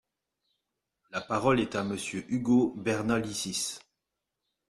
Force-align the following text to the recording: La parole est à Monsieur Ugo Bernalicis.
La 1.11 1.21
parole 1.21 1.59
est 1.59 1.75
à 1.75 1.83
Monsieur 1.83 2.25
Ugo 2.33 2.73
Bernalicis. 2.75 3.77